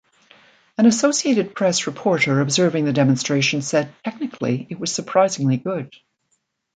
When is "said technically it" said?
3.61-4.79